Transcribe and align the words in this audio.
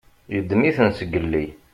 Yeddem-iten 0.33 0.89
zgelli. 0.97 1.45